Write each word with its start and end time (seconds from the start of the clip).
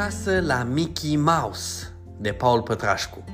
Acasă 0.00 0.40
la 0.40 0.62
Mickey 0.62 1.16
Mouse 1.16 1.92
de 2.18 2.32
Paul 2.32 2.62
Pătrașcu 2.62 3.24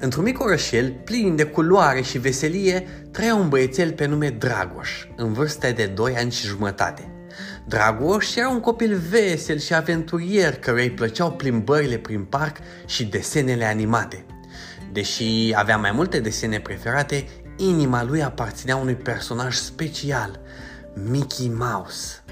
Într-un 0.00 0.24
mic 0.24 0.40
orășel, 0.40 0.92
plin 1.04 1.36
de 1.36 1.44
culoare 1.44 2.00
și 2.00 2.18
veselie, 2.18 2.80
trăia 3.10 3.34
un 3.34 3.48
băiețel 3.48 3.92
pe 3.92 4.06
nume 4.06 4.28
Dragoș, 4.28 5.06
în 5.16 5.32
vârstă 5.32 5.70
de 5.70 5.86
2 5.86 6.16
ani 6.16 6.30
și 6.30 6.46
jumătate. 6.46 7.12
Dragoș 7.68 8.34
era 8.34 8.48
un 8.48 8.60
copil 8.60 8.96
vesel 9.10 9.58
și 9.58 9.74
aventurier 9.74 10.54
căruia 10.54 10.82
îi 10.82 10.90
plăceau 10.90 11.32
plimbările 11.32 11.96
prin 11.96 12.24
parc 12.24 12.56
și 12.86 13.04
desenele 13.04 13.64
animate. 13.64 14.24
Deși 14.92 15.52
avea 15.54 15.76
mai 15.76 15.92
multe 15.92 16.20
desene 16.20 16.60
preferate, 16.60 17.28
inima 17.56 18.04
lui 18.04 18.22
aparținea 18.22 18.76
unui 18.76 18.94
personaj 18.94 19.54
special, 19.56 20.40
Mickey 20.94 21.52
Mouse. 21.58 22.22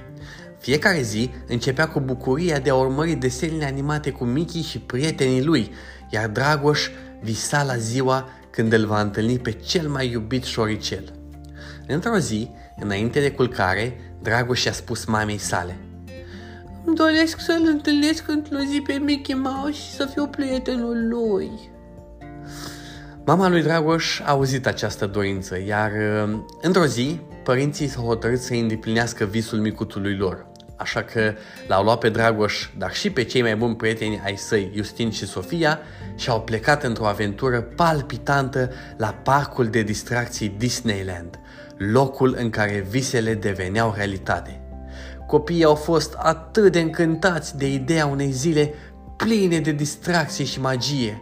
Fiecare 0.61 1.03
zi 1.03 1.31
începea 1.47 1.89
cu 1.89 2.01
bucuria 2.01 2.59
de 2.59 2.71
a 2.71 2.75
urmări 2.75 3.15
desenele 3.15 3.65
animate 3.65 4.11
cu 4.11 4.25
Mickey 4.25 4.63
și 4.63 4.79
prietenii 4.79 5.45
lui, 5.45 5.73
iar 6.11 6.29
Dragoș 6.29 6.89
visa 7.21 7.63
la 7.63 7.77
ziua 7.77 8.29
când 8.51 8.73
îl 8.73 8.87
va 8.87 9.01
întâlni 9.01 9.39
pe 9.39 9.51
cel 9.51 9.89
mai 9.89 10.11
iubit 10.11 10.45
șoricel. 10.45 11.13
Într-o 11.87 12.19
zi, 12.19 12.51
înainte 12.79 13.21
de 13.21 13.31
culcare, 13.31 14.13
Dragoș 14.23 14.65
i-a 14.65 14.73
spus 14.73 15.05
mamei 15.05 15.39
sale 15.39 15.77
Îmi 16.85 16.97
doresc 16.97 17.41
să-l 17.41 17.63
întâlnesc 17.67 18.29
într-o 18.29 18.59
zi 18.59 18.81
pe 18.81 18.93
Mickey 18.93 19.35
Mouse 19.35 19.73
și 19.73 19.91
să 19.91 20.09
fiu 20.13 20.27
prietenul 20.27 21.09
lui. 21.09 21.51
Mama 23.25 23.49
lui 23.49 23.63
Dragoș 23.63 24.21
a 24.21 24.31
auzit 24.31 24.67
această 24.67 25.07
dorință, 25.07 25.59
iar 25.67 25.93
într-o 26.61 26.85
zi, 26.85 27.21
părinții 27.43 27.89
s-au 27.89 28.05
hotărât 28.05 28.41
să 28.41 28.55
îndeplinească 28.55 29.25
visul 29.25 29.59
micutului 29.59 30.17
lor 30.17 30.49
așa 30.81 31.03
că 31.03 31.35
l-au 31.67 31.85
luat 31.85 31.99
pe 31.99 32.09
Dragoș, 32.09 32.69
dar 32.79 32.93
și 32.93 33.11
pe 33.11 33.25
cei 33.25 33.43
mai 33.43 33.57
buni 33.57 33.77
prieteni 33.77 34.21
ai 34.25 34.37
săi, 34.37 34.71
Justin 34.75 35.11
și 35.11 35.27
Sofia, 35.27 35.79
și 36.17 36.31
au 36.31 36.41
plecat 36.41 36.85
într-o 36.85 37.07
aventură 37.07 37.61
palpitantă 37.61 38.71
la 38.97 39.07
parcul 39.07 39.67
de 39.67 39.83
distracții 39.83 40.55
Disneyland, 40.59 41.39
locul 41.77 42.37
în 42.39 42.51
care 42.51 42.87
visele 42.91 43.35
deveneau 43.35 43.95
realitate. 43.97 44.61
Copiii 45.27 45.65
au 45.65 45.75
fost 45.75 46.15
atât 46.19 46.73
de 46.73 46.81
încântați 46.81 47.57
de 47.57 47.73
ideea 47.73 48.07
unei 48.07 48.31
zile 48.31 48.75
pline 49.17 49.59
de 49.61 49.73
distracție 49.73 50.45
și 50.45 50.61
magie. 50.61 51.21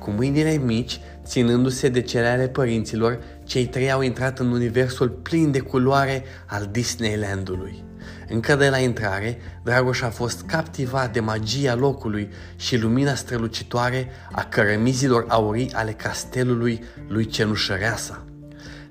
Cu 0.00 0.10
mâinile 0.10 0.56
mici, 0.56 1.00
ținându-se 1.24 1.88
de 1.88 2.00
cele 2.00 2.26
ale 2.26 2.48
părinților, 2.48 3.18
cei 3.44 3.66
trei 3.66 3.90
au 3.90 4.02
intrat 4.02 4.38
în 4.38 4.50
universul 4.50 5.08
plin 5.08 5.50
de 5.50 5.58
culoare 5.58 6.24
al 6.46 6.68
Disneylandului. 6.70 7.84
Încă 8.28 8.54
de 8.54 8.68
la 8.68 8.78
intrare, 8.78 9.38
Dragoș 9.64 10.02
a 10.02 10.08
fost 10.08 10.42
captivat 10.42 11.12
de 11.12 11.20
magia 11.20 11.74
locului 11.74 12.28
și 12.56 12.76
lumina 12.76 13.14
strălucitoare 13.14 14.08
a 14.32 14.44
cărămizilor 14.44 15.24
aurii 15.28 15.72
ale 15.72 15.92
castelului 15.92 16.82
lui 17.08 17.26
Cenușăreasa. 17.26 18.24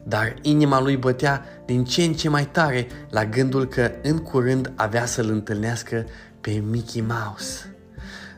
Dar 0.03 0.33
inima 0.41 0.81
lui 0.81 0.97
bătea 0.97 1.45
din 1.65 1.83
ce 1.83 2.03
în 2.03 2.13
ce 2.13 2.29
mai 2.29 2.45
tare 2.45 2.87
la 3.09 3.25
gândul 3.25 3.67
că 3.67 3.91
în 4.01 4.17
curând 4.17 4.71
avea 4.75 5.05
să-l 5.05 5.29
întâlnească 5.29 6.05
pe 6.41 6.63
Mickey 6.69 7.01
Mouse. 7.07 7.73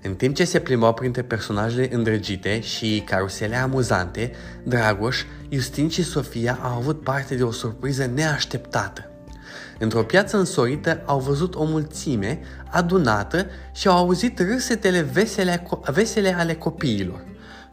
În 0.04 0.16
timp 0.16 0.36
ce 0.36 0.44
se 0.44 0.60
plimbau 0.60 0.94
printre 0.94 1.22
personajele 1.22 1.96
îndrăgite 1.96 2.60
și 2.62 3.04
carusele 3.06 3.56
amuzante, 3.56 4.32
Dragoș, 4.64 5.24
Justin 5.50 5.90
și 5.90 6.04
Sofia 6.04 6.60
au 6.62 6.78
avut 6.78 7.04
parte 7.04 7.36
de 7.36 7.44
o 7.44 7.52
surpriză 7.52 8.06
neașteptată. 8.06 9.06
Într-o 9.80 10.04
piață 10.04 10.38
însorită 10.38 11.02
au 11.06 11.20
văzut 11.20 11.56
o 11.56 11.64
mulțime 11.64 12.40
adunată 12.70 13.46
și 13.74 13.88
au 13.88 13.98
auzit 13.98 14.40
râsetele 14.40 15.02
vesele, 15.02 15.68
vesele 15.94 16.34
ale 16.34 16.54
copiilor. 16.56 17.24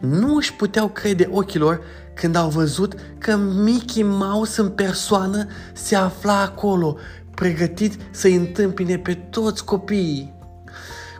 Nu 0.00 0.34
își 0.34 0.54
puteau 0.54 0.88
crede 0.88 1.28
ochilor 1.30 1.80
când 2.14 2.36
au 2.36 2.48
văzut 2.48 2.94
că 3.19 3.36
Mickey 3.36 4.03
Mouse 4.03 4.60
în 4.60 4.69
persoană 4.69 5.47
se 5.72 5.97
afla 5.97 6.41
acolo, 6.41 6.97
pregătit 7.34 7.94
să-i 8.10 8.34
întâmpine 8.34 8.98
pe 8.98 9.14
toți 9.14 9.64
copiii. 9.64 10.38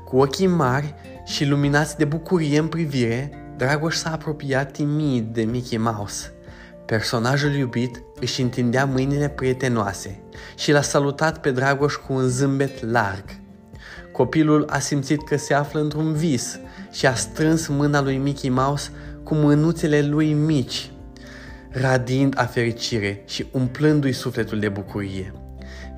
Cu 0.09 0.17
ochii 0.17 0.47
mari 0.47 0.95
și 1.25 1.45
luminați 1.45 1.97
de 1.97 2.05
bucurie 2.05 2.59
în 2.59 2.67
privire, 2.67 3.31
Dragoș 3.57 3.95
s-a 3.95 4.13
apropiat 4.13 4.73
timid 4.73 5.35
de 5.35 5.43
Mickey 5.43 5.79
Mouse. 5.79 6.33
Personajul 6.87 7.55
iubit 7.55 8.03
își 8.21 8.43
întindea 8.43 8.85
mâinile 8.85 9.29
prietenoase 9.29 10.21
și 10.57 10.73
l-a 10.73 10.81
salutat 10.83 11.41
pe 11.41 11.51
Dragoș 11.51 11.95
cu 11.95 12.13
un 12.13 12.29
zâmbet 12.29 12.85
larg. 12.91 13.25
Copilul 14.13 14.65
a 14.71 14.79
simțit 14.79 15.25
că 15.25 15.37
se 15.37 15.55
află 15.55 15.81
într-un 15.81 16.13
vis 16.13 16.59
și 16.93 17.07
a 17.07 17.15
strâns 17.15 17.67
mâna 17.67 18.03
lui 18.03 18.17
Mickey 18.17 18.51
Mouse 18.51 18.91
cu 19.23 19.35
mânuțele 19.35 20.03
lui 20.03 20.33
mici, 20.33 20.91
radind 21.71 22.35
a 22.37 22.45
fericire 22.45 23.23
și 23.27 23.47
umplându-i 23.53 24.13
sufletul 24.13 24.59
de 24.59 24.69
bucurie. 24.69 25.33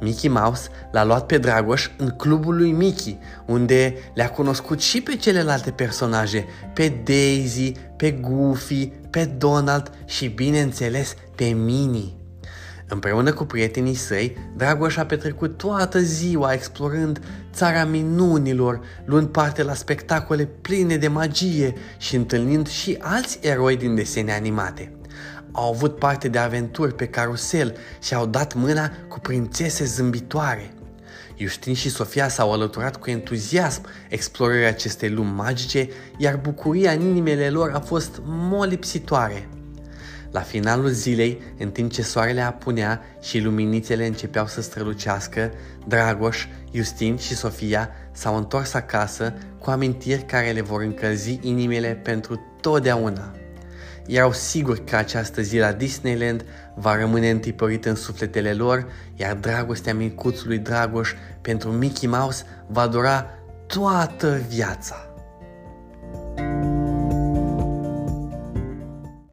Mickey 0.01 0.31
Mouse 0.31 0.69
l-a 0.93 1.05
luat 1.05 1.27
pe 1.27 1.39
Dragoș 1.39 1.91
în 1.97 2.09
clubul 2.09 2.57
lui 2.57 2.73
Mickey, 2.73 3.19
unde 3.47 3.95
le-a 4.15 4.31
cunoscut 4.31 4.81
și 4.81 5.01
pe 5.01 5.17
celelalte 5.17 5.71
personaje, 5.71 6.45
pe 6.75 7.01
Daisy, 7.05 7.73
pe 7.97 8.11
Goofy, 8.11 8.87
pe 9.11 9.25
Donald 9.25 9.91
și, 10.05 10.29
bineînțeles, 10.29 11.15
pe 11.35 11.45
Minnie. 11.45 12.15
Împreună 12.89 13.33
cu 13.33 13.45
prietenii 13.45 13.95
săi, 13.95 14.37
Dragoș 14.57 14.97
a 14.97 15.05
petrecut 15.05 15.57
toată 15.57 16.01
ziua 16.01 16.53
explorând 16.53 17.21
țara 17.53 17.85
minunilor, 17.85 18.81
luând 19.05 19.29
parte 19.29 19.63
la 19.63 19.75
spectacole 19.75 20.45
pline 20.45 20.97
de 20.97 21.09
magie 21.09 21.73
și 21.99 22.17
întâlnind 22.17 22.69
și 22.69 22.99
alți 23.01 23.39
eroi 23.43 23.77
din 23.77 23.95
desene 23.95 24.33
animate 24.33 24.93
au 25.53 25.73
avut 25.73 25.99
parte 25.99 26.29
de 26.29 26.39
aventuri 26.39 26.95
pe 26.95 27.07
carusel 27.07 27.77
și 28.03 28.15
au 28.15 28.27
dat 28.27 28.55
mâna 28.55 28.91
cu 29.09 29.19
prințese 29.19 29.85
zâmbitoare. 29.85 30.71
Justin 31.37 31.75
și 31.75 31.91
Sofia 31.91 32.29
s-au 32.29 32.53
alăturat 32.53 32.97
cu 32.97 33.11
entuziasm 33.11 33.83
explorării 34.09 34.65
acestei 34.65 35.11
lumi 35.11 35.31
magice, 35.31 35.89
iar 36.17 36.37
bucuria 36.37 36.93
în 36.93 37.01
inimile 37.01 37.51
lor 37.51 37.71
a 37.75 37.81
fost 37.81 38.21
molipsitoare. 38.25 39.49
La 40.31 40.41
finalul 40.41 40.89
zilei, 40.89 41.41
în 41.59 41.71
timp 41.71 41.93
ce 41.93 42.03
soarele 42.03 42.41
apunea 42.41 43.01
și 43.21 43.41
luminițele 43.41 44.07
începeau 44.07 44.47
să 44.47 44.63
strălucească, 44.63 45.53
Dragoș, 45.87 46.47
Justin 46.73 47.17
și 47.17 47.35
Sofia 47.37 47.91
s-au 48.13 48.37
întors 48.37 48.75
acasă 48.75 49.35
cu 49.59 49.71
amintiri 49.71 50.23
care 50.23 50.51
le 50.51 50.61
vor 50.61 50.83
încălzi 50.83 51.39
inimile 51.43 52.01
pentru 52.03 52.41
totdeauna 52.61 53.35
erau 54.11 54.33
siguri 54.33 54.85
că 54.85 54.97
această 54.97 55.43
zi 55.43 55.59
la 55.59 55.73
Disneyland 55.73 56.45
va 56.75 56.97
rămâne 56.97 57.31
întipărită 57.31 57.89
în 57.89 57.95
sufletele 57.95 58.53
lor, 58.53 58.87
iar 59.15 59.35
dragostea 59.35 59.95
micuțului 59.95 60.59
Dragoș 60.59 61.15
pentru 61.41 61.71
Mickey 61.71 62.09
Mouse 62.09 62.45
va 62.67 62.87
dura 62.87 63.27
toată 63.67 64.41
viața. 64.49 65.10